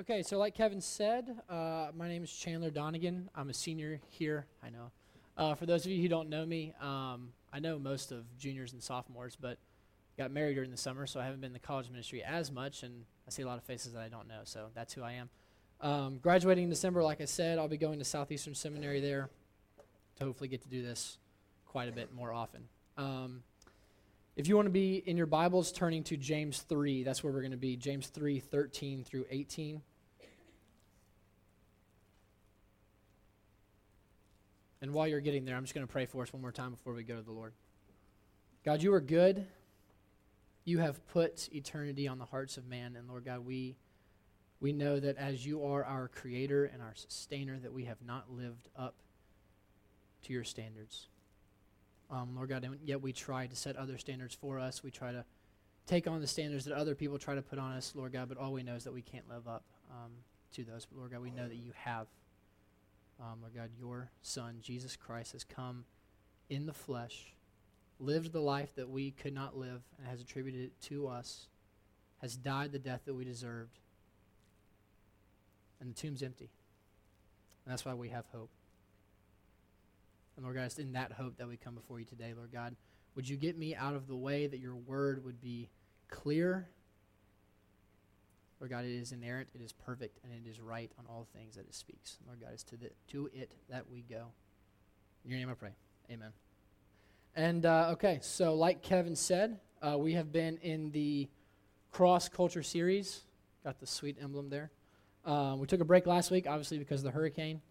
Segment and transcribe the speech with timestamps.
[0.00, 3.28] Okay, so like Kevin said, uh, my name is Chandler Donegan.
[3.34, 4.46] I'm a senior here.
[4.64, 4.90] I know.
[5.36, 8.72] Uh, for those of you who don't know me, um, I know most of juniors
[8.72, 9.58] and sophomores, but
[10.16, 12.82] got married during the summer, so I haven't been in the college ministry as much,
[12.82, 15.12] and I see a lot of faces that I don't know, so that's who I
[15.12, 15.28] am.
[15.82, 19.28] Um, graduating in December, like I said, I'll be going to Southeastern Seminary there
[20.16, 21.18] to hopefully get to do this
[21.66, 22.62] quite a bit more often.
[22.96, 23.42] Um,
[24.34, 27.42] if you want to be in your Bibles, turning to James 3, that's where we're
[27.42, 27.76] going to be.
[27.76, 29.82] James 3, 13 through 18.
[34.82, 36.70] And while you're getting there, I'm just going to pray for us one more time
[36.70, 37.52] before we go to the Lord.
[38.64, 39.46] God, you are good.
[40.64, 42.96] You have put eternity on the hearts of man.
[42.96, 43.76] And Lord God, we,
[44.60, 48.30] we know that as you are our creator and our sustainer, that we have not
[48.30, 48.94] lived up
[50.22, 51.08] to your standards.
[52.10, 54.82] Um, Lord God, and yet we try to set other standards for us.
[54.82, 55.24] We try to
[55.86, 58.38] take on the standards that other people try to put on us, Lord God, but
[58.38, 60.10] all we know is that we can't live up um,
[60.54, 60.86] to those.
[60.86, 62.06] But Lord God, we know that you have.
[63.20, 65.84] Um, Lord God, your Son, Jesus Christ, has come
[66.48, 67.34] in the flesh,
[67.98, 71.48] lived the life that we could not live, and has attributed it to us,
[72.22, 73.78] has died the death that we deserved.
[75.80, 76.50] And the tomb's empty.
[77.64, 78.50] And that's why we have hope.
[80.36, 82.74] And Lord God, it's in that hope that we come before you today, Lord God.
[83.14, 85.68] Would you get me out of the way that your word would be
[86.08, 86.68] clear
[88.60, 91.56] Lord God, it is inerrant, it is perfect, and it is right on all things
[91.56, 92.18] that it speaks.
[92.26, 94.26] Lord God, it's to, the, to it that we go.
[95.24, 95.70] In your name I pray.
[96.10, 96.32] Amen.
[97.34, 101.28] And, uh, okay, so like Kevin said, uh, we have been in the
[101.90, 103.22] cross culture series.
[103.64, 104.70] Got the sweet emblem there.
[105.24, 107.62] Um, we took a break last week, obviously, because of the hurricane.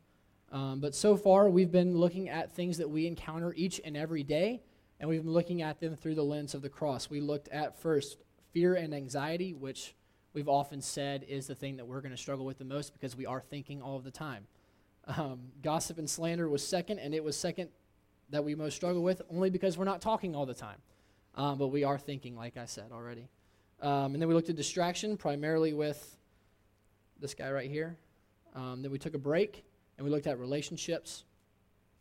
[0.52, 4.24] Um, but so far, we've been looking at things that we encounter each and every
[4.24, 4.64] day,
[5.00, 7.12] and we've been looking at them through the lens of the cross.
[7.12, 8.18] We looked at first
[8.54, 9.94] fear and anxiety, which
[10.34, 13.16] we've often said is the thing that we're going to struggle with the most because
[13.16, 14.48] we are thinking all of the time.
[15.08, 17.70] Um, gossip and slander was second, and it was second
[18.30, 20.78] that we most struggle with only because we're not talking all the time.
[21.36, 23.28] Um, but we are thinking, like I said already.
[23.82, 26.18] Um, and then we looked at distraction, primarily with
[27.20, 27.98] this guy right here.
[28.56, 29.64] Um, then we took a break,
[29.98, 31.24] and we looked at relationships.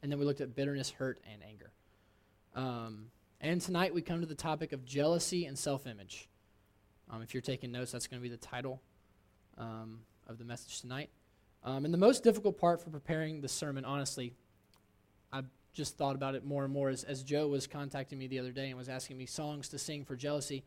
[0.02, 1.70] And then we looked at bitterness, hurt, and anger.
[2.54, 3.06] Um,
[3.40, 6.28] and tonight we come to the topic of jealousy and self image.
[7.10, 8.80] Um, if you're taking notes, that's going to be the title
[9.56, 11.10] um, of the message tonight.
[11.64, 14.34] Um, and the most difficult part for preparing the sermon, honestly,
[15.32, 15.42] I
[15.72, 18.52] just thought about it more and more as, as Joe was contacting me the other
[18.52, 20.64] day and was asking me songs to sing for jealousy.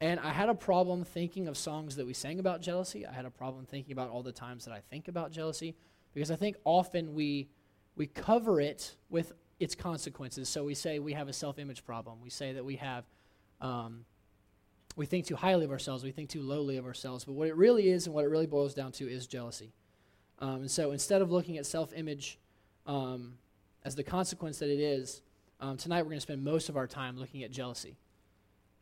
[0.00, 3.06] And I had a problem thinking of songs that we sang about jealousy.
[3.06, 5.74] I had a problem thinking about all the times that I think about jealousy
[6.12, 7.48] because I think often we,
[7.94, 10.48] we cover it with its consequences.
[10.48, 12.18] So we say we have a self image problem.
[12.20, 13.04] We say that we have
[13.60, 14.04] um,
[14.96, 17.24] we think too highly of ourselves, we think too lowly of ourselves.
[17.24, 19.72] But what it really is and what it really boils down to is jealousy.
[20.38, 22.38] Um, and so instead of looking at self image
[22.86, 23.34] um,
[23.84, 25.22] as the consequence that it is,
[25.60, 27.96] um, tonight we're going to spend most of our time looking at jealousy.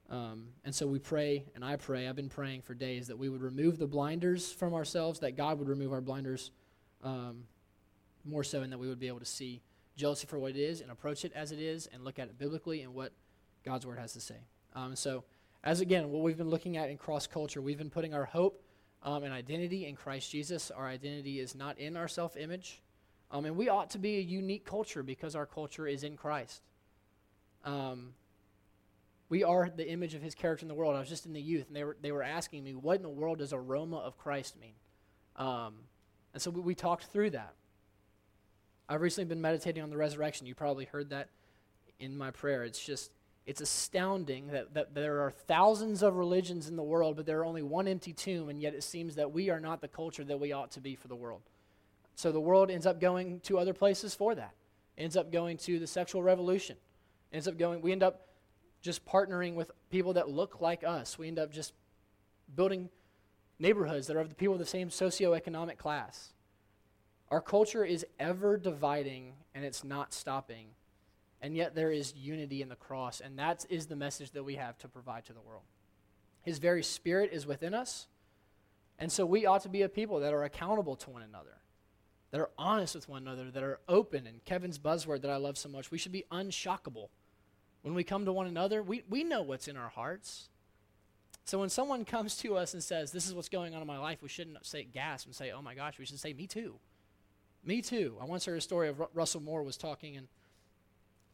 [0.08, 3.28] Um, and so we pray, and I pray, I've been praying for days, that we
[3.28, 6.50] would remove the blinders from ourselves, that God would remove our blinders
[7.04, 7.44] um,
[8.24, 9.62] more so, and that we would be able to see
[9.96, 12.38] jealousy for what it is and approach it as it is and look at it
[12.38, 13.12] biblically and what
[13.64, 14.38] God's word has to say.
[14.74, 15.24] Um, so
[15.62, 18.62] as again, what we've been looking at in cross culture, we've been putting our hope
[19.02, 20.70] um, and identity in Christ Jesus.
[20.70, 22.82] Our identity is not in our self image.
[23.30, 26.62] Um, and we ought to be a unique culture because our culture is in Christ.
[27.64, 28.14] Um,
[29.28, 30.96] we are the image of his character in the world.
[30.96, 33.02] I was just in the youth, and they were, they were asking me, what in
[33.02, 34.74] the world does aroma of Christ mean?
[35.36, 35.74] Um,
[36.32, 37.54] and so we, we talked through that.
[38.88, 40.48] I've recently been meditating on the resurrection.
[40.48, 41.28] You probably heard that
[42.00, 42.64] in my prayer.
[42.64, 43.12] It's just
[43.46, 47.44] it's astounding that, that there are thousands of religions in the world, but there are
[47.44, 50.38] only one empty tomb, and yet it seems that we are not the culture that
[50.38, 51.40] we ought to be for the world.
[52.14, 54.52] So the world ends up going to other places for that.
[54.98, 56.76] Ends up going to the sexual revolution.
[57.32, 58.28] Ends up going, we end up
[58.82, 61.18] just partnering with people that look like us.
[61.18, 61.72] We end up just
[62.54, 62.90] building
[63.58, 66.32] neighborhoods that are of the people of the same socioeconomic class.
[67.30, 70.66] Our culture is ever dividing, and it's not stopping
[71.42, 74.56] and yet there is unity in the cross, and that is the message that we
[74.56, 75.64] have to provide to the world.
[76.42, 78.06] His very spirit is within us,
[78.98, 81.56] and so we ought to be a people that are accountable to one another,
[82.30, 84.26] that are honest with one another, that are open.
[84.26, 87.08] And Kevin's buzzword that I love so much, we should be unshockable.
[87.82, 90.50] When we come to one another, we, we know what's in our hearts.
[91.46, 93.98] So when someone comes to us and says, This is what's going on in my
[93.98, 96.74] life, we shouldn't say gasp and say, Oh my gosh, we should say, Me too.
[97.64, 98.16] Me too.
[98.20, 100.28] I once heard a story of Russell Moore was talking and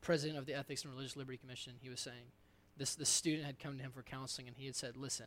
[0.06, 2.30] president of the Ethics and Religious Liberty Commission, he was saying
[2.76, 5.26] this, this student had come to him for counseling, and he had said, Listen,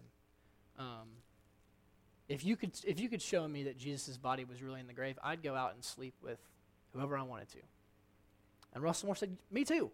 [0.77, 1.09] um,
[2.29, 4.93] if you could, if you could show me that Jesus' body was really in the
[4.93, 6.39] grave, I'd go out and sleep with
[6.93, 7.57] whoever I wanted to.
[8.73, 9.91] And Russell Moore said, Me too.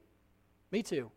[0.69, 1.09] Me too.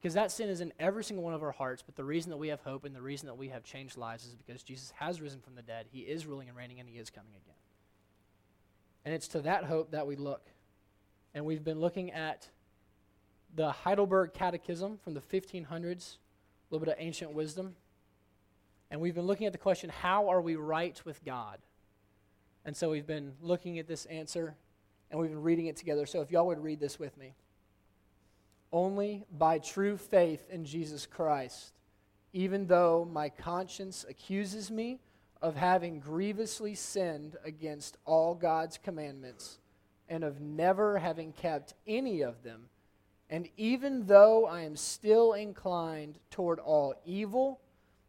[0.00, 2.36] Because that sin is in every single one of our hearts, but the reason that
[2.36, 5.20] we have hope and the reason that we have changed lives is because Jesus has
[5.20, 5.86] risen from the dead.
[5.90, 7.56] He is ruling and reigning, and He is coming again.
[9.04, 10.46] And it's to that hope that we look.
[11.34, 12.48] And we've been looking at
[13.54, 17.74] the Heidelberg Catechism from the 1500s, a little bit of ancient wisdom.
[18.90, 21.58] And we've been looking at the question how are we right with God?
[22.64, 24.54] And so we've been looking at this answer
[25.10, 26.06] and we've been reading it together.
[26.06, 27.34] So if y'all would read this with me.
[28.70, 31.72] Only by true faith in Jesus Christ,
[32.34, 35.00] even though my conscience accuses me
[35.40, 39.58] of having grievously sinned against all God's commandments
[40.08, 42.68] and of never having kept any of them,
[43.30, 47.60] and even though I am still inclined toward all evil,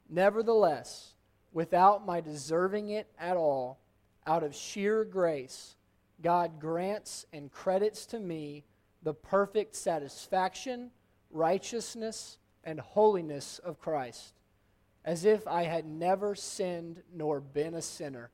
[0.10, 1.14] nevertheless,
[1.52, 3.80] without my deserving it at all,
[4.26, 5.76] out of sheer grace,
[6.22, 8.64] God grants and credits to me
[9.04, 10.92] the perfect satisfaction,
[11.32, 14.34] righteousness, and holiness of Christ,
[15.04, 18.32] as if I had never sinned nor been a sinner,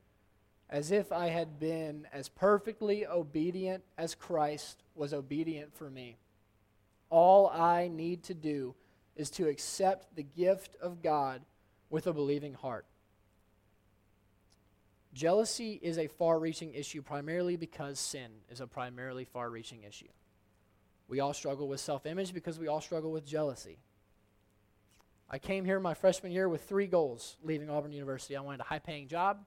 [0.68, 6.18] as if I had been as perfectly obedient as Christ was obedient for me.
[7.10, 8.74] All I need to do
[9.14, 11.42] is to accept the gift of God
[11.90, 12.86] with a believing heart.
[15.14, 20.08] Jealousy is a far reaching issue primarily because sin is a primarily far reaching issue.
[21.08, 23.78] We all struggle with self image because we all struggle with jealousy.
[25.30, 28.36] I came here my freshman year with three goals leaving Auburn University.
[28.36, 29.38] I wanted a high paying job,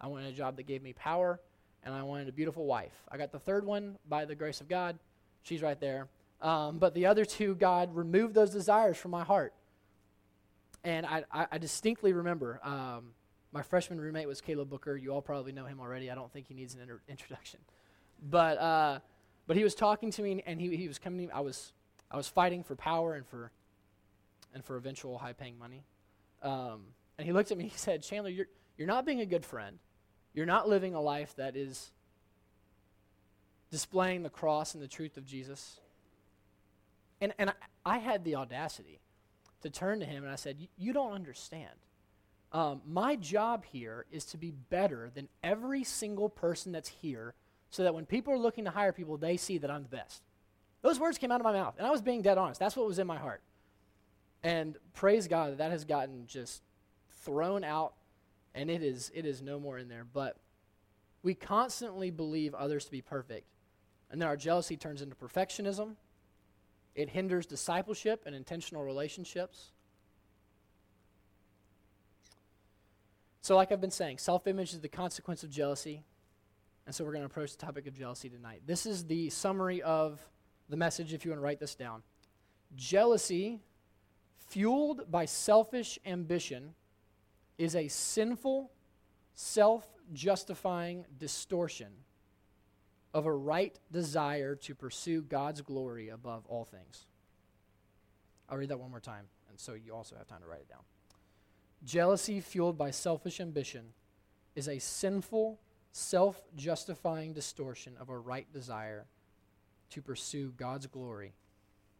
[0.00, 1.40] I wanted a job that gave me power,
[1.84, 2.92] and I wanted a beautiful wife.
[3.08, 4.98] I got the third one by the grace of God.
[5.42, 6.08] She's right there.
[6.40, 9.54] Um, but the other two, God removed those desires from my heart.
[10.82, 13.12] And I, I, distinctly remember um,
[13.52, 14.96] my freshman roommate was Caleb Booker.
[14.96, 16.10] You all probably know him already.
[16.10, 17.60] I don't think he needs an inter- introduction.
[18.28, 18.98] But, uh,
[19.46, 21.30] but he was talking to me, and he, he was coming.
[21.32, 21.72] I was,
[22.10, 23.50] I was fighting for power and for,
[24.52, 25.84] and for eventual high paying money.
[26.42, 26.82] Um,
[27.16, 28.46] and he looked at me, he said, Chandler, you're,
[28.76, 29.78] you're not being a good friend.
[30.34, 31.92] You're not living a life that is
[33.70, 35.80] displaying the cross and the truth of Jesus.
[37.24, 37.54] And, and I,
[37.86, 39.00] I had the audacity
[39.62, 41.72] to turn to him and I said, You don't understand.
[42.52, 47.32] Um, my job here is to be better than every single person that's here
[47.70, 50.22] so that when people are looking to hire people, they see that I'm the best.
[50.82, 52.60] Those words came out of my mouth, and I was being dead honest.
[52.60, 53.40] That's what was in my heart.
[54.42, 56.62] And praise God that that has gotten just
[57.22, 57.94] thrown out,
[58.54, 60.04] and it is, it is no more in there.
[60.04, 60.36] But
[61.22, 63.46] we constantly believe others to be perfect,
[64.10, 65.96] and then our jealousy turns into perfectionism.
[66.94, 69.72] It hinders discipleship and intentional relationships.
[73.42, 76.04] So, like I've been saying, self image is the consequence of jealousy.
[76.86, 78.62] And so, we're going to approach the topic of jealousy tonight.
[78.66, 80.20] This is the summary of
[80.68, 82.02] the message, if you want to write this down.
[82.76, 83.60] Jealousy,
[84.48, 86.74] fueled by selfish ambition,
[87.58, 88.70] is a sinful,
[89.34, 91.88] self justifying distortion
[93.14, 97.06] of a right desire to pursue God's glory above all things.
[98.48, 100.68] I'll read that one more time, and so you also have time to write it
[100.68, 100.82] down.
[101.84, 103.92] Jealousy fueled by selfish ambition
[104.56, 105.60] is a sinful,
[105.92, 109.06] self justifying distortion of a right desire
[109.90, 111.34] to pursue God's glory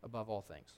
[0.03, 0.73] above all things.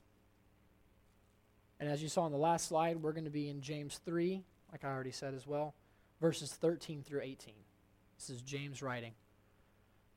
[1.81, 4.43] And as you saw on the last slide, we're going to be in James 3,
[4.71, 5.75] like I already said as well,
[6.21, 7.55] verses 13 through 18.
[8.19, 9.13] This is James writing.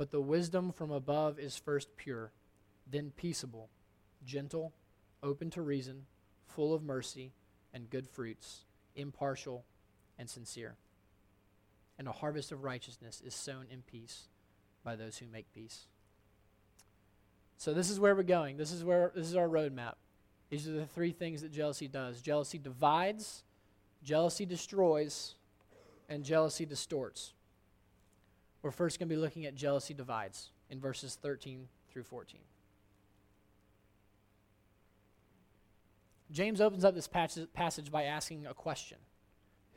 [0.00, 2.32] But the wisdom from above is first pure,
[2.90, 3.68] then peaceable,
[4.24, 4.72] gentle,
[5.22, 6.06] open to reason,
[6.46, 7.34] full of mercy
[7.74, 8.64] and good fruits
[8.96, 9.66] impartial,
[10.18, 10.76] and sincere.
[11.98, 14.28] And a harvest of righteousness is sown in peace
[14.82, 15.84] by those who make peace.
[17.58, 18.56] So this is where we're going.
[18.56, 19.96] This is where this is our roadmap.
[20.48, 22.22] These are the three things that jealousy does.
[22.22, 23.44] Jealousy divides,
[24.02, 25.34] jealousy destroys,
[26.08, 27.34] and jealousy distorts.
[28.62, 32.40] We're first going to be looking at jealousy divides in verses 13 through 14.
[36.30, 38.98] James opens up this passage by asking a question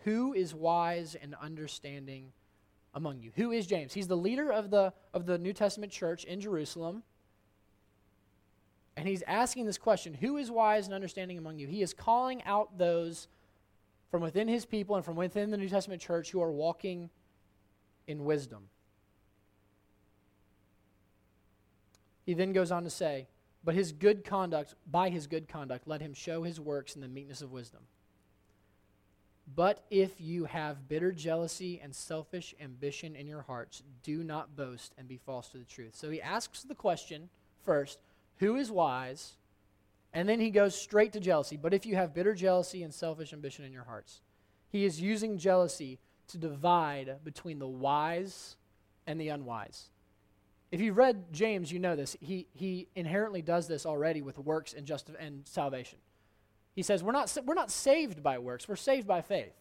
[0.03, 2.31] Who is wise and understanding
[2.93, 3.31] among you?
[3.35, 3.93] Who is James?
[3.93, 7.03] He's the leader of the, of the New Testament church in Jerusalem.
[8.95, 11.67] And he's asking this question Who is wise and understanding among you?
[11.67, 13.27] He is calling out those
[14.11, 17.09] from within his people and from within the New Testament church who are walking
[18.05, 18.69] in wisdom.
[22.25, 23.27] He then goes on to say,
[23.63, 27.07] But his good conduct, by his good conduct, let him show his works in the
[27.07, 27.81] meekness of wisdom.
[29.55, 34.93] But if you have bitter jealousy and selfish ambition in your hearts, do not boast
[34.97, 35.95] and be false to the truth.
[35.95, 37.29] So he asks the question
[37.63, 37.99] first
[38.37, 39.33] who is wise?
[40.13, 41.57] And then he goes straight to jealousy.
[41.57, 44.21] But if you have bitter jealousy and selfish ambition in your hearts,
[44.69, 48.55] he is using jealousy to divide between the wise
[49.07, 49.89] and the unwise.
[50.73, 52.17] If you've read James, you know this.
[52.19, 55.99] He, he inherently does this already with works and, just, and salvation.
[56.73, 59.53] He says, we're not, we're not saved by works, we're saved by faith.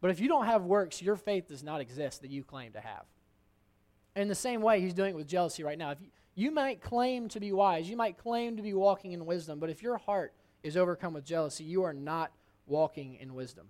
[0.00, 2.80] But if you don't have works, your faith does not exist that you claim to
[2.80, 3.02] have.
[4.14, 5.90] in the same way, he's doing it with jealousy right now.
[5.90, 9.26] If you, you might claim to be wise, you might claim to be walking in
[9.26, 10.32] wisdom, but if your heart
[10.62, 12.30] is overcome with jealousy, you are not
[12.68, 13.66] walking in wisdom.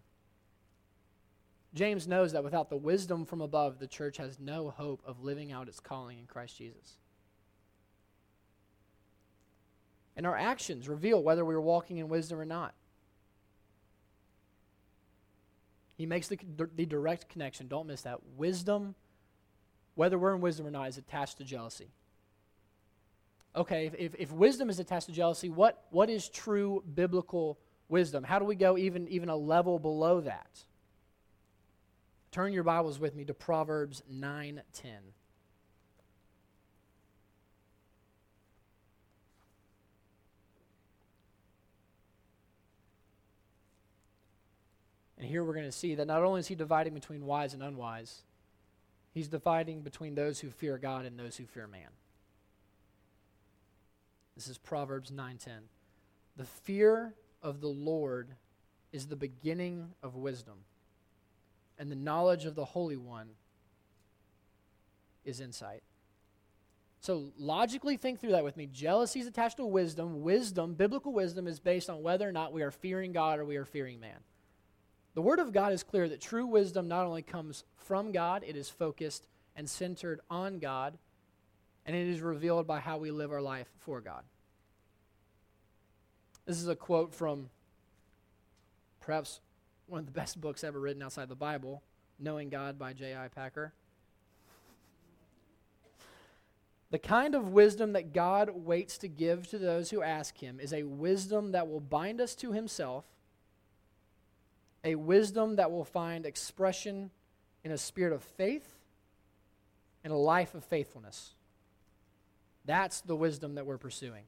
[1.77, 5.53] James knows that without the wisdom from above, the church has no hope of living
[5.53, 6.97] out its calling in Christ Jesus.
[10.17, 12.73] And our actions reveal whether we're walking in wisdom or not.
[15.99, 16.39] He makes the,
[16.75, 17.69] the direct connection.
[17.69, 18.21] Don't miss that.
[18.37, 18.95] Wisdom,
[19.95, 21.91] whether we're in wisdom or not, is attached to jealousy.
[23.55, 27.59] Okay, if, if, if wisdom is attached to jealousy, what, what is true biblical
[27.91, 28.25] wisdom?
[28.25, 30.65] How do we go even, even a level below that?
[32.37, 34.93] Turn your Bibles with me to Proverbs 9 10.
[45.17, 47.63] And here we're going to see that not only is he dividing between wise and
[47.63, 48.21] unwise,
[49.15, 51.89] he's dividing between those who fear God and those who fear man.
[54.35, 55.71] This is Proverbs 9:10.
[56.37, 58.35] The fear of the Lord
[58.93, 60.67] is the beginning of wisdom,
[61.79, 63.29] and the knowledge of the Holy One
[65.25, 65.83] is insight.
[67.01, 68.67] So logically think through that with me.
[68.67, 70.23] Jealousy is attached to wisdom.
[70.23, 73.57] Wisdom, biblical wisdom, is based on whether or not we are fearing God or we
[73.57, 74.19] are fearing man.
[75.15, 78.57] The Word of God is clear that true wisdom not only comes from God, it
[78.57, 80.99] is focused and centered on God,
[81.87, 84.23] and it is revealed by how we live our life for God.
[86.45, 87.49] This is a quote from
[89.01, 89.41] perhaps
[89.87, 91.83] one of the best books ever written outside the Bible,
[92.19, 93.29] Knowing God by J.I.
[93.29, 93.73] Packer.
[96.91, 100.73] The kind of wisdom that God waits to give to those who ask Him is
[100.73, 103.05] a wisdom that will bind us to Himself
[104.87, 107.11] a wisdom that will find expression
[107.65, 108.77] in a spirit of faith
[110.05, 111.35] and a life of faithfulness.
[112.65, 114.23] That's the wisdom that we're pursuing.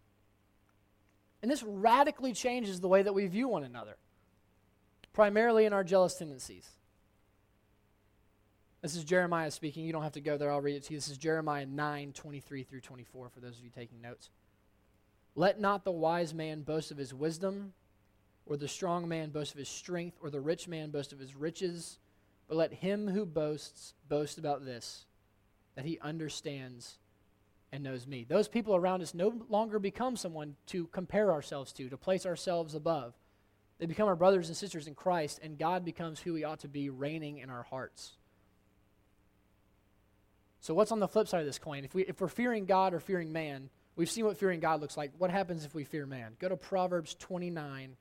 [1.42, 3.96] And this radically changes the way that we view one another,
[5.18, 6.64] primarily in our jealous tendencies.
[8.82, 9.84] This is Jeremiah speaking.
[9.84, 10.98] You don't have to go there, I'll read it to you.
[10.98, 14.30] This is Jeremiah 9 23 through 24 for those of you taking notes.
[15.34, 17.72] Let not the wise man boast of his wisdom
[18.46, 21.34] or the strong man boast of his strength, or the rich man boast of his
[21.34, 21.98] riches.
[22.46, 25.04] But let him who boasts boast about this,
[25.74, 26.98] that he understands
[27.72, 28.24] and knows me.
[28.24, 32.76] Those people around us no longer become someone to compare ourselves to, to place ourselves
[32.76, 33.14] above.
[33.78, 36.68] They become our brothers and sisters in Christ, and God becomes who He ought to
[36.68, 38.12] be, reigning in our hearts.
[40.60, 41.84] So, what's on the flip side of this coin?
[41.84, 44.96] If, we, if we're fearing God or fearing man, we've seen what fearing God looks
[44.96, 45.12] like.
[45.18, 46.32] What happens if we fear man?
[46.40, 47.96] Go to Proverbs 29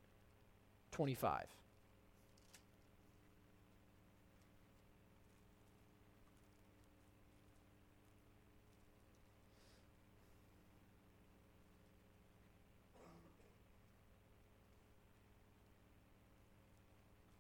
[0.92, 1.46] 25.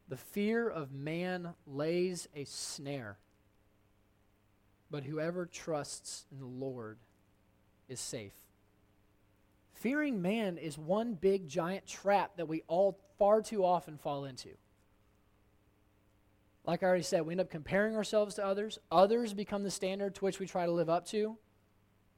[0.09, 3.17] The fear of man lays a snare,
[4.89, 6.97] but whoever trusts in the Lord
[7.89, 8.33] is safe.
[9.73, 14.49] Fearing man is one big giant trap that we all far too often fall into.
[16.65, 18.79] Like I already said, we end up comparing ourselves to others.
[18.91, 21.37] Others become the standard to which we try to live up to,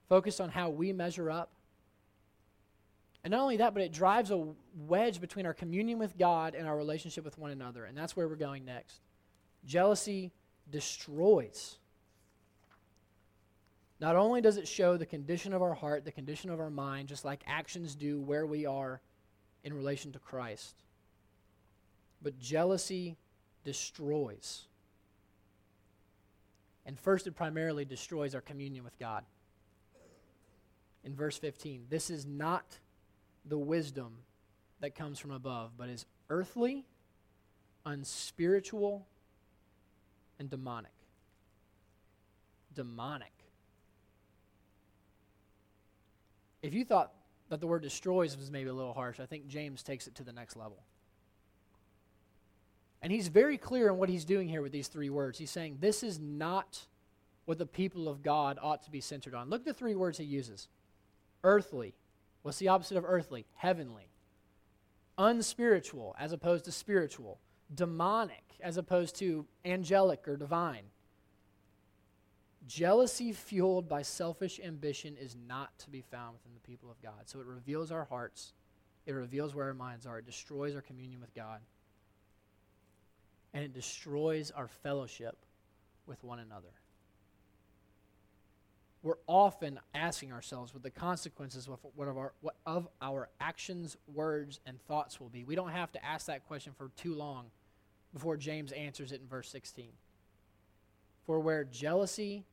[0.08, 1.52] focused on how we measure up.
[3.30, 4.44] And not only that, but it drives a
[4.88, 7.86] wedge between our communion with God and our relationship with one another.
[7.86, 9.02] And that's where we're going next.
[9.68, 10.32] Jealousy
[10.72, 11.78] destroys.
[14.00, 17.08] Not only does it show the condition of our heart, the condition of our mind,
[17.08, 19.00] just like actions do where we are
[19.64, 20.74] in relation to Christ,
[22.24, 23.16] but jealousy
[23.64, 24.66] destroys.
[26.84, 29.24] And first, it primarily destroys our communion with God.
[31.04, 32.80] In verse 15, this is not
[33.50, 34.20] the wisdom
[34.80, 36.86] that comes from above, but is earthly,
[37.86, 39.06] unspiritual,
[40.40, 40.92] and demonic.
[42.74, 43.34] Demonic.
[46.62, 47.12] If you thought
[47.50, 50.24] that the word destroys was maybe a little harsh, I think James takes it to
[50.24, 50.78] the next level.
[53.02, 55.40] And he's very clear in what he's doing here with these three words.
[55.40, 56.86] He's saying this is not
[57.46, 59.50] what the people of God ought to be centered on.
[59.50, 60.68] Look at the three words he uses
[61.44, 61.96] earthly.
[62.42, 63.46] What's the opposite of earthly?
[63.56, 64.10] Heavenly.
[65.18, 67.40] Unspiritual, as opposed to spiritual.
[67.74, 70.86] Demonic, as opposed to angelic or divine.
[72.68, 77.24] Jealousy fueled by selfish ambition is not to be found within the people of God.
[77.26, 78.54] So it reveals our hearts,
[79.06, 81.62] it reveals where our minds are, it destroys our communion with God
[83.54, 85.46] and it destroys our fellowship
[86.06, 86.74] with one another.
[89.02, 93.96] We're often asking ourselves what the consequences of, what of, our, what of our actions,
[94.14, 95.46] words, and thoughts will be.
[95.46, 97.46] We don't have to ask that question for too long
[98.14, 99.92] before James answers it in verse 16.
[101.26, 102.44] For where jealousy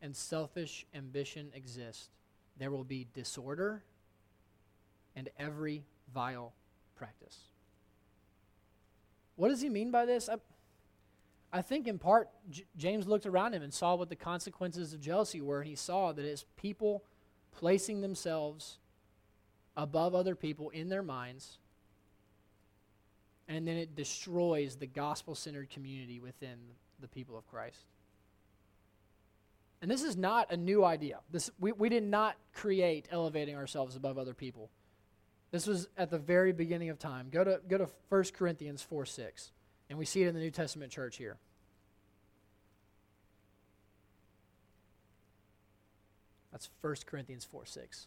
[0.00, 2.10] and selfish ambition exist,
[2.58, 3.84] there will be disorder
[5.14, 6.52] and every vile
[6.96, 7.38] practice.
[9.36, 10.28] What does he mean by this?
[10.28, 10.36] I,
[11.52, 15.00] I think in part, J- James looked around him and saw what the consequences of
[15.00, 17.04] jealousy were, he saw that it's people
[17.52, 18.78] placing themselves
[19.76, 21.58] above other people in their minds,
[23.48, 26.58] and then it destroys the gospel centered community within
[27.00, 27.84] the people of Christ.
[29.82, 31.18] And this is not a new idea.
[31.30, 34.70] This, we, we did not create elevating ourselves above other people.
[35.50, 37.28] This was at the very beginning of time.
[37.30, 39.50] Go to, go to 1 Corinthians 4 6.
[39.92, 41.36] And we see it in the New Testament church here.
[46.50, 48.06] That's 1 Corinthians 4 6.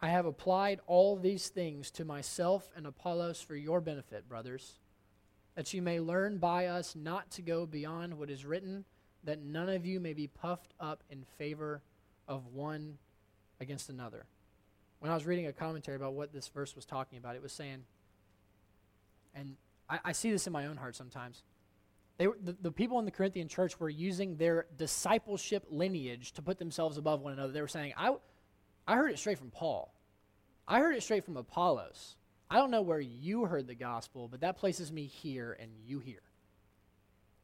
[0.00, 4.78] I have applied all these things to myself and Apollos for your benefit, brothers,
[5.54, 8.84] that you may learn by us not to go beyond what is written,
[9.24, 11.82] that none of you may be puffed up in favor
[12.28, 12.98] of one
[13.60, 14.26] against another.
[15.00, 17.52] When I was reading a commentary about what this verse was talking about, it was
[17.52, 17.84] saying,
[19.34, 19.56] and
[19.88, 21.42] I, I see this in my own heart sometimes.
[22.18, 26.58] They the, the people in the Corinthian church were using their discipleship lineage to put
[26.58, 27.52] themselves above one another.
[27.52, 28.14] They were saying, I,
[28.86, 29.94] I heard it straight from Paul.
[30.68, 32.16] I heard it straight from Apollos.
[32.50, 36.00] I don't know where you heard the gospel, but that places me here and you
[36.00, 36.22] here.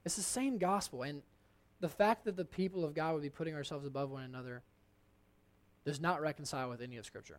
[0.05, 1.03] It's the same gospel.
[1.03, 1.23] And
[1.81, 4.63] the fact that the people of God would be putting ourselves above one another
[5.85, 7.39] does not reconcile with any of Scripture.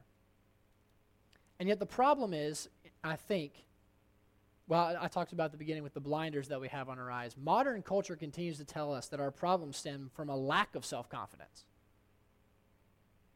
[1.60, 2.70] And yet the problem is,
[3.04, 3.52] I think,
[4.68, 7.36] well, I talked about the beginning with the blinders that we have on our eyes.
[7.36, 11.10] Modern culture continues to tell us that our problems stem from a lack of self
[11.10, 11.66] confidence.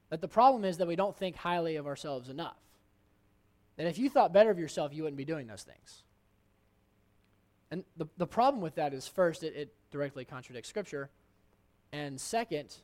[0.10, 2.58] That the problem is that we don't think highly of ourselves enough.
[3.82, 6.04] That if you thought better of yourself, you wouldn't be doing those things.
[7.72, 11.10] And the, the problem with that is first, it, it directly contradicts Scripture.
[11.92, 12.76] And second,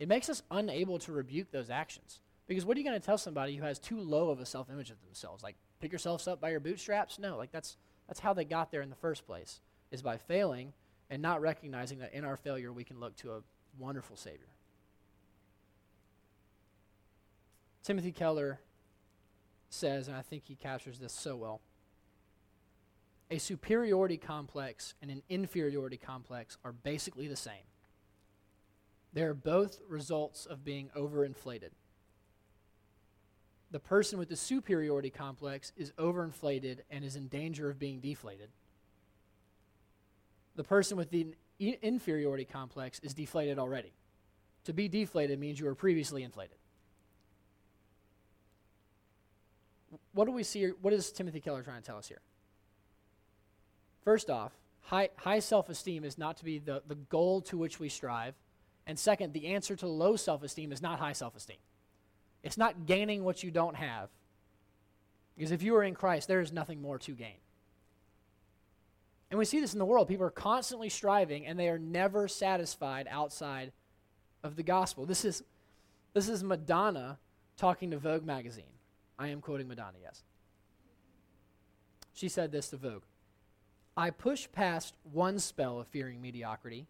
[0.00, 2.18] it makes us unable to rebuke those actions.
[2.48, 4.68] Because what are you going to tell somebody who has too low of a self
[4.68, 5.44] image of themselves?
[5.44, 7.20] Like, pick yourselves up by your bootstraps?
[7.20, 7.76] No, like that's,
[8.08, 9.60] that's how they got there in the first place,
[9.92, 10.72] is by failing
[11.08, 13.42] and not recognizing that in our failure we can look to a
[13.78, 14.48] wonderful Savior.
[17.84, 18.58] Timothy Keller
[19.72, 21.60] says, and I think he captures this so well
[23.32, 27.64] a superiority complex and an inferiority complex are basically the same.
[29.14, 31.70] They're both results of being overinflated.
[33.70, 38.50] The person with the superiority complex is overinflated and is in danger of being deflated.
[40.54, 43.94] The person with the inferiority complex is deflated already.
[44.64, 46.58] To be deflated means you were previously inflated.
[50.14, 50.68] What do we see?
[50.80, 52.20] What is Timothy Keller trying to tell us here?
[54.04, 57.80] First off, high, high self esteem is not to be the, the goal to which
[57.80, 58.34] we strive.
[58.86, 61.58] And second, the answer to low self esteem is not high self esteem.
[62.42, 64.08] It's not gaining what you don't have.
[65.36, 67.36] Because if you are in Christ, there is nothing more to gain.
[69.30, 70.08] And we see this in the world.
[70.08, 73.72] People are constantly striving and they are never satisfied outside
[74.42, 75.06] of the gospel.
[75.06, 75.42] This is,
[76.12, 77.18] this is Madonna
[77.56, 78.64] talking to Vogue magazine.
[79.18, 80.22] I am quoting Madonna, yes.
[82.12, 83.04] She said this to Vogue
[83.96, 86.86] I push past one spell of fearing mediocrity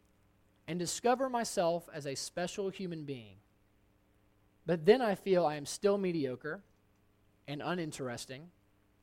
[0.68, 3.36] and discover myself as a special human being.
[4.64, 6.62] But then I feel I am still mediocre
[7.48, 8.50] and uninteresting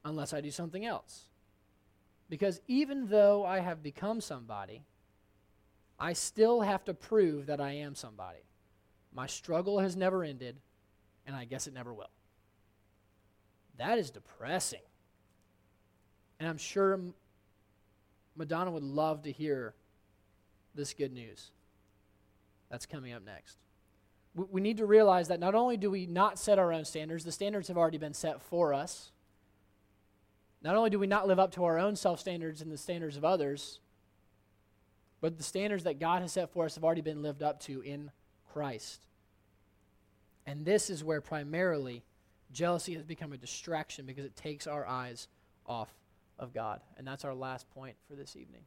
[0.05, 1.25] unless I do something else.
[2.29, 4.83] Because even though I have become somebody,
[5.99, 8.45] I still have to prove that I am somebody.
[9.11, 10.57] My struggle has never ended,
[11.25, 12.11] and I guess it never will.
[13.79, 14.81] That is depressing.
[16.39, 16.99] And I'm sure
[18.35, 19.73] Madonna would love to hear
[20.75, 21.51] this good news.
[22.69, 23.57] That's coming up next.
[24.35, 27.31] We, need to realize that not only do we not set our own standards, the
[27.31, 29.11] standards have already been set for us.
[30.61, 33.17] Not only do we not live up to our own self standards and the standards
[33.17, 33.79] of others,
[35.19, 37.81] but the standards that God has set for us have already been lived up to
[37.81, 38.11] in
[38.53, 39.07] Christ.
[40.45, 42.03] And this is where primarily
[42.51, 45.27] jealousy has become a distraction because it takes our eyes
[45.65, 45.89] off
[46.37, 46.81] of God.
[46.97, 48.61] And that's our last point for this evening.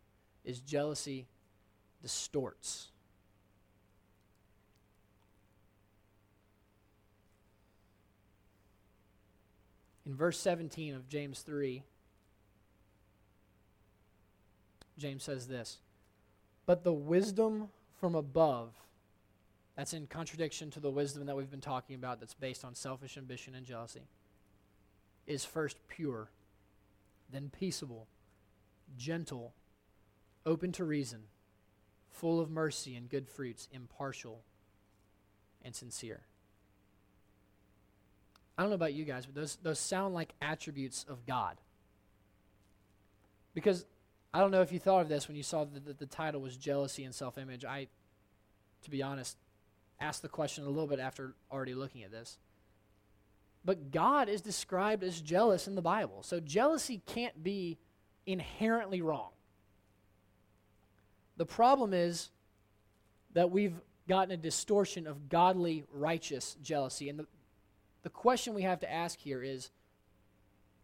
[0.45, 1.27] Is jealousy
[2.03, 2.89] distorts.
[10.05, 11.85] In verse 17 of James 3,
[14.99, 15.79] James says this
[16.67, 17.69] But the wisdom
[18.01, 18.73] from above,
[19.77, 23.17] that's in contradiction to the wisdom that we've been talking about that's based on selfish
[23.17, 24.03] ambition and jealousy,
[25.27, 26.29] is first pure
[27.33, 28.07] then peaceable,
[28.97, 29.55] gentle,
[30.47, 31.21] open to reason,
[32.11, 34.43] full of mercy and good fruits, impartial
[35.65, 36.21] and sincere.
[38.57, 41.57] I don't know about you guys, but those, those sound like attributes of God.
[43.55, 43.87] Because
[44.35, 46.41] I don't know if you thought of this when you saw that the, the title
[46.41, 47.65] was Jealousy and Self Image.
[47.65, 47.89] I,
[48.83, 49.37] to be honest,
[50.03, 52.39] asked the question a little bit after already looking at this.
[53.65, 56.23] But God is described as jealous in the Bible.
[56.23, 57.79] So jealousy can't be
[58.27, 59.31] inherently wrong.
[61.37, 62.31] The problem is
[63.35, 63.75] that we've
[64.09, 67.09] gotten a distortion of godly, righteous jealousy.
[67.09, 67.27] And the,
[68.03, 69.71] the question we have to ask here is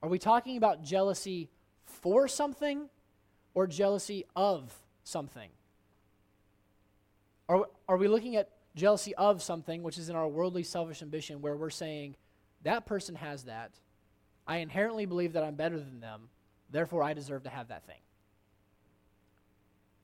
[0.00, 1.50] are we talking about jealousy
[1.84, 2.88] for something
[3.54, 5.50] or jealousy of something?
[7.48, 11.40] Are, are we looking at jealousy of something, which is in our worldly, selfish ambition,
[11.40, 12.16] where we're saying,
[12.62, 13.72] that person has that.
[14.46, 16.28] I inherently believe that I'm better than them,
[16.70, 18.00] therefore I deserve to have that thing.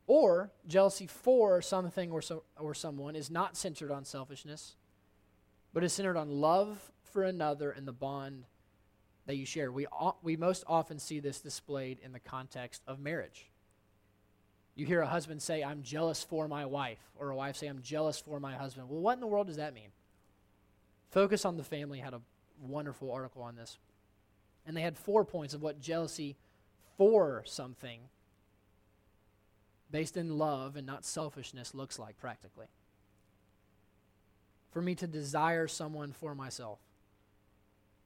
[0.07, 4.77] Or jealousy for something or, so, or someone is not centered on selfishness,
[5.73, 8.45] but is centered on love for another and the bond
[9.27, 9.73] that you share.
[9.73, 9.87] We,
[10.23, 13.51] we most often see this displayed in the context of marriage.
[14.77, 17.83] You hear a husband say, I'm jealous for my wife, or a wife say, I'm
[17.83, 18.89] jealous for my husband.
[18.89, 19.91] Well, what in the world does that mean?
[21.11, 22.21] Focus on the family had a
[22.61, 23.79] wonderful article on this.
[24.67, 26.37] And they had four points of what jealousy
[26.97, 28.01] for something
[29.91, 32.67] based in love and not selfishness looks like practically.
[34.73, 36.81] For me to desire someone for myself,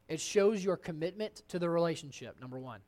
[0.06, 2.80] it shows your commitment to the relationship, number one.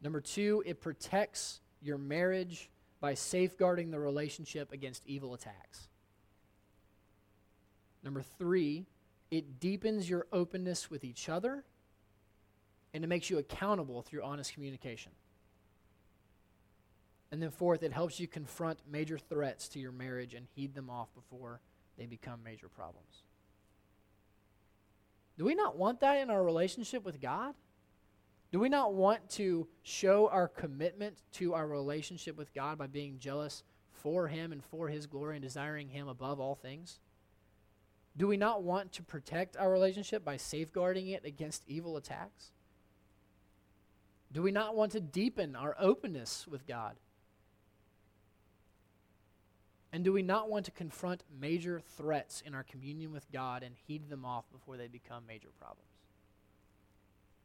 [0.00, 2.70] Number two, it protects your marriage
[3.00, 5.88] by safeguarding the relationship against evil attacks.
[8.02, 8.86] Number three,
[9.30, 11.64] it deepens your openness with each other
[12.92, 15.12] and it makes you accountable through honest communication.
[17.32, 20.88] And then, fourth, it helps you confront major threats to your marriage and heed them
[20.88, 21.60] off before
[21.98, 23.24] they become major problems.
[25.36, 27.54] Do we not want that in our relationship with God?
[28.54, 33.18] Do we not want to show our commitment to our relationship with God by being
[33.18, 37.00] jealous for Him and for His glory and desiring Him above all things?
[38.16, 42.52] Do we not want to protect our relationship by safeguarding it against evil attacks?
[44.30, 46.94] Do we not want to deepen our openness with God?
[49.92, 53.74] And do we not want to confront major threats in our communion with God and
[53.74, 55.93] heed them off before they become major problems?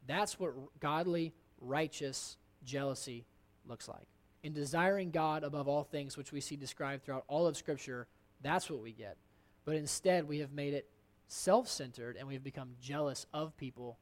[0.06, 3.24] That's what godly, righteous jealousy
[3.66, 4.06] looks like.
[4.42, 8.06] In desiring God above all things, which we see described throughout all of Scripture,
[8.42, 9.16] that's what we get.
[9.64, 10.88] But instead, we have made it
[11.28, 13.98] self centered and we've become jealous of people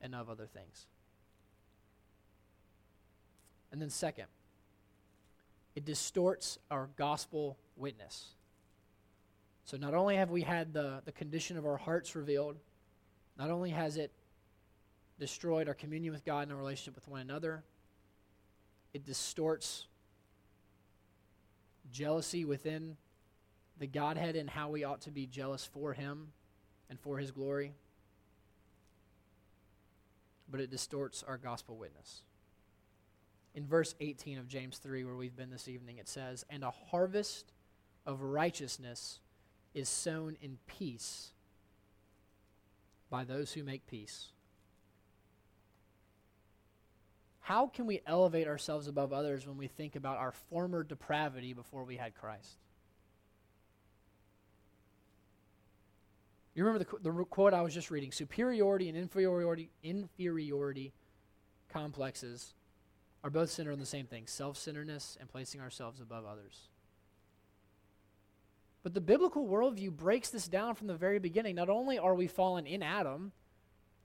[0.00, 0.86] and of other things.
[3.70, 4.26] And then, second,
[5.74, 8.34] it distorts our gospel witness.
[9.64, 12.56] So, not only have we had the, the condition of our hearts revealed,
[13.38, 14.10] not only has it
[15.18, 17.62] destroyed our communion with God and our relationship with one another,
[18.94, 19.86] it distorts
[21.92, 22.96] jealousy within
[23.78, 26.28] the Godhead and how we ought to be jealous for Him
[26.90, 27.72] and for His glory,
[30.50, 32.22] but it distorts our gospel witness.
[33.54, 36.70] in verse 18 of James 3, where we've been this evening, it says, And a
[36.70, 37.52] harvest
[38.06, 39.18] of righteousness
[39.74, 41.32] is sown in peace
[43.10, 44.28] by those who make peace.
[47.48, 51.82] How can we elevate ourselves above others when we think about our former depravity before
[51.82, 52.58] we had Christ?
[56.54, 60.92] You remember the, the quote I was just reading superiority and inferiority, inferiority
[61.70, 62.52] complexes
[63.24, 66.68] are both centered on the same thing self centeredness and placing ourselves above others.
[68.82, 71.54] But the biblical worldview breaks this down from the very beginning.
[71.54, 73.32] Not only are we fallen in Adam,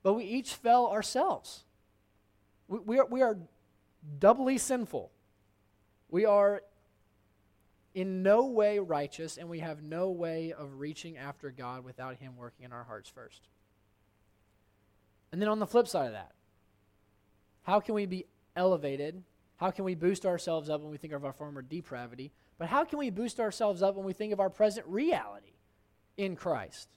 [0.02, 1.64] but we each fell ourselves.
[2.68, 3.38] We, we, are, we are
[4.18, 5.10] doubly sinful.
[6.08, 6.62] We are
[7.94, 12.36] in no way righteous, and we have no way of reaching after God without Him
[12.36, 13.42] working in our hearts first.
[15.32, 16.32] And then on the flip side of that,
[17.62, 19.22] how can we be elevated?
[19.56, 22.32] How can we boost ourselves up when we think of our former depravity?
[22.58, 25.54] But how can we boost ourselves up when we think of our present reality
[26.16, 26.88] in Christ?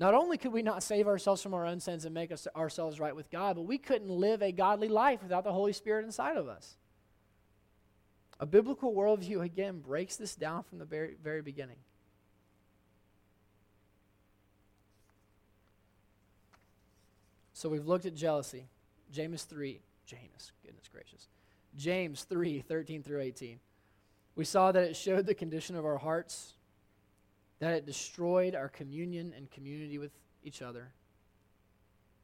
[0.00, 2.98] Not only could we not save ourselves from our own sins and make us, ourselves
[2.98, 6.38] right with God, but we couldn't live a godly life without the Holy Spirit inside
[6.38, 6.76] of us.
[8.40, 11.76] A biblical worldview, again, breaks this down from the very, very beginning.
[17.52, 18.64] So we've looked at jealousy.
[19.12, 21.28] James 3, James, goodness gracious.
[21.76, 23.60] James 3, 13 through 18.
[24.34, 26.54] We saw that it showed the condition of our hearts
[27.60, 30.10] that it destroyed our communion and community with
[30.42, 30.88] each other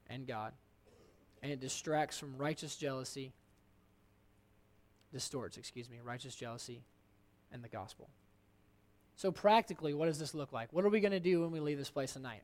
[0.09, 0.51] and God.
[1.41, 3.31] And it distracts from righteous jealousy,
[5.13, 6.81] distorts, excuse me, righteous jealousy
[7.51, 8.09] and the gospel.
[9.15, 10.73] So, practically, what does this look like?
[10.73, 12.41] What are we going to do when we leave this place tonight?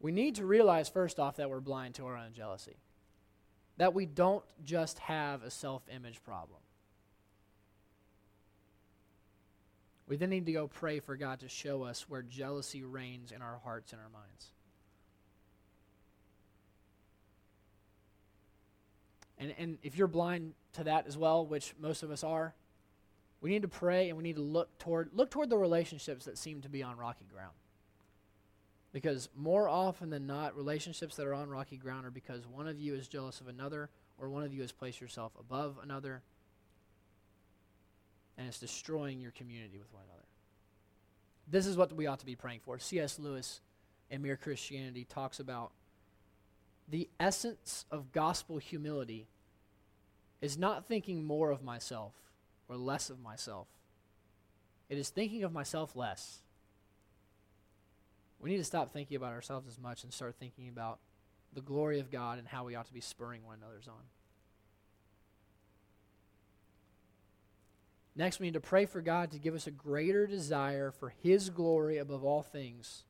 [0.00, 2.76] We need to realize, first off, that we're blind to our own jealousy,
[3.76, 6.60] that we don't just have a self image problem.
[10.08, 13.42] We then need to go pray for God to show us where jealousy reigns in
[13.42, 14.46] our hearts and our minds.
[19.38, 22.54] And, and if you're blind to that as well, which most of us are,
[23.40, 26.36] we need to pray and we need to look toward look toward the relationships that
[26.36, 27.54] seem to be on rocky ground.
[28.92, 32.80] Because more often than not, relationships that are on rocky ground are because one of
[32.80, 36.22] you is jealous of another, or one of you has placed yourself above another,
[38.38, 40.24] and it's destroying your community with one another.
[41.50, 42.78] This is what we ought to be praying for.
[42.78, 43.18] C.S.
[43.18, 43.60] Lewis
[44.10, 45.72] in Mere Christianity talks about
[46.88, 49.26] the essence of gospel humility
[50.40, 52.14] is not thinking more of myself
[52.68, 53.66] or less of myself.
[54.88, 56.38] It is thinking of myself less.
[58.40, 61.00] We need to stop thinking about ourselves as much and start thinking about
[61.52, 64.04] the glory of God and how we ought to be spurring one another's on.
[68.18, 71.50] Next, we need to pray for God to give us a greater desire for His
[71.50, 73.04] glory above all things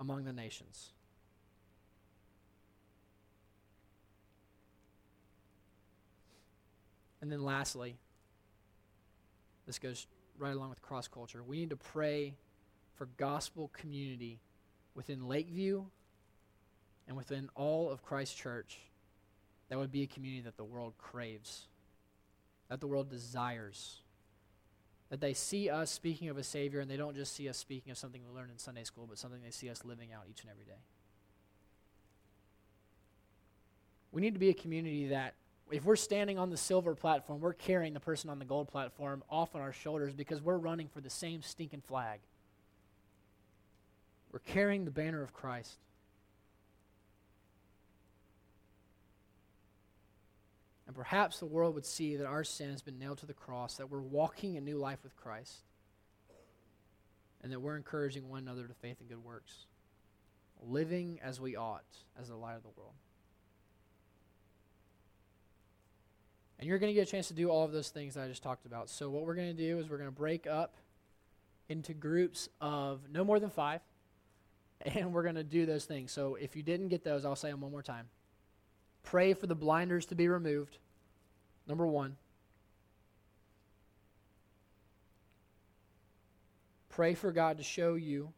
[0.00, 0.92] among the nations.
[7.20, 7.98] And then, lastly,
[9.66, 10.06] this goes
[10.38, 11.42] right along with cross culture.
[11.42, 12.32] We need to pray
[12.94, 14.40] for gospel community
[14.94, 15.84] within Lakeview
[17.06, 18.78] and within all of Christ Church
[19.68, 21.66] that would be a community that the world craves,
[22.70, 24.00] that the world desires.
[25.10, 27.90] That they see us speaking of a Savior and they don't just see us speaking
[27.90, 30.42] of something we learned in Sunday school, but something they see us living out each
[30.42, 30.80] and every day.
[34.12, 35.34] We need to be a community that,
[35.70, 39.22] if we're standing on the silver platform, we're carrying the person on the gold platform
[39.30, 42.20] off on our shoulders because we're running for the same stinking flag.
[44.32, 45.78] We're carrying the banner of Christ.
[50.88, 53.76] And perhaps the world would see that our sin has been nailed to the cross,
[53.76, 55.58] that we're walking a new life with Christ,
[57.42, 59.66] and that we're encouraging one another to faith and good works,
[60.62, 61.84] living as we ought
[62.18, 62.94] as the light of the world.
[66.58, 68.28] And you're going to get a chance to do all of those things that I
[68.28, 68.88] just talked about.
[68.88, 70.74] So, what we're going to do is we're going to break up
[71.68, 73.82] into groups of no more than five,
[74.80, 76.12] and we're going to do those things.
[76.12, 78.06] So, if you didn't get those, I'll say them one more time.
[79.10, 80.76] Pray for the blinders to be removed.
[81.66, 82.18] Number one.
[86.90, 88.34] Pray for God to show you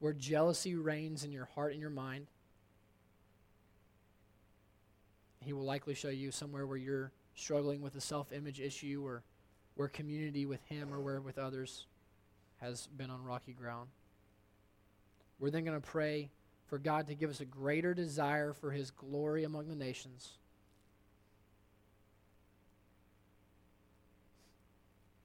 [0.00, 2.26] where jealousy reigns in your heart and your mind.
[5.38, 9.22] He will likely show you somewhere where you're struggling with a self image issue or
[9.76, 11.86] where community with Him or where with others
[12.56, 13.88] has been on rocky ground.
[15.38, 16.30] We're then going to pray
[16.68, 20.38] for God to give us a greater desire for His glory among the nations.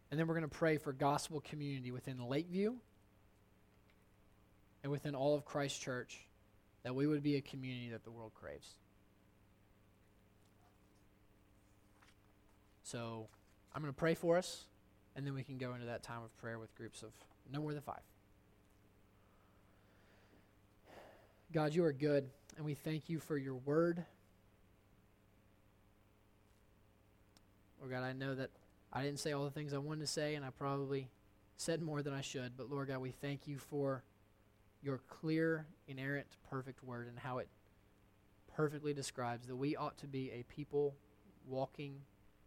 [0.10, 2.76] And then we're going to pray for gospel community within Lakeview
[4.84, 6.20] and within all of Christ Church
[6.84, 8.76] that we would be a community that the world craves.
[12.84, 13.28] So
[13.74, 14.66] I'm going to pray for us,
[15.16, 17.10] and then we can go into that time of prayer with groups of
[17.52, 18.04] no more than five.
[21.54, 24.04] God, you are good, and we thank you for your word.
[27.80, 28.50] Lord God, I know that
[28.92, 31.10] I didn't say all the things I wanted to say, and I probably
[31.58, 34.04] said more than I should, but Lord God, we thank you for
[34.82, 37.48] your clear, inerrant, perfect word and how it
[38.56, 40.96] perfectly describes that we ought to be a people
[41.48, 41.98] walking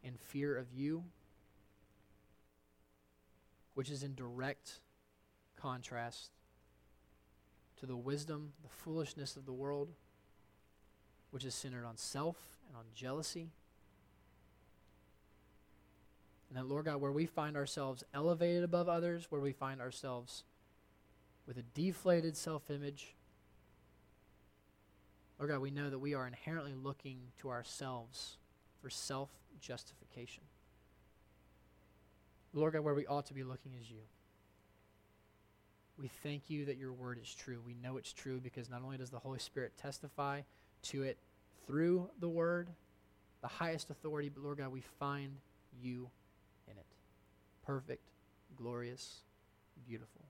[0.02, 1.04] in fear of you,
[3.74, 4.80] which is in direct
[5.54, 6.32] contrast
[7.80, 9.88] to the wisdom, the foolishness of the world,
[11.30, 12.36] which is centered on self
[12.68, 13.50] and on jealousy.
[16.48, 20.44] And that, Lord God, where we find ourselves elevated above others, where we find ourselves
[21.46, 23.14] with a deflated self image,
[25.38, 28.38] Lord God, we know that we are inherently looking to ourselves
[28.80, 30.44] for self justification.
[32.54, 34.00] Lord God, where we ought to be looking is you.
[35.98, 37.60] We thank you that your word is true.
[37.64, 40.42] We know it's true because not only does the Holy Spirit testify
[40.82, 41.16] to it
[41.66, 42.68] through the word,
[43.40, 45.32] the highest authority, but Lord God, we find
[45.80, 46.10] you
[46.70, 46.86] in it.
[47.64, 48.02] Perfect,
[48.56, 49.20] glorious,
[49.86, 50.22] beautiful.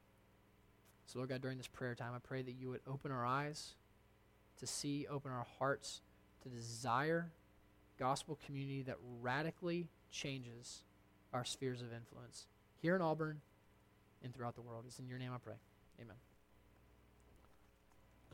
[1.07, 3.75] So, Lord God, during this prayer time, I pray that you would open our eyes
[4.59, 6.01] to see, open our hearts
[6.43, 7.31] to desire
[7.99, 10.83] gospel community that radically changes
[11.33, 12.47] our spheres of influence
[12.81, 13.41] here in Auburn
[14.23, 14.85] and throughout the world.
[14.87, 15.57] It's in your name I pray.
[16.01, 16.17] Amen.